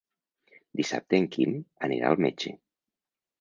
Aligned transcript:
Dissabte 0.79 1.19
en 1.23 1.27
Quim 1.35 1.53
anirà 1.89 2.09
al 2.13 2.19
metge. 2.27 2.55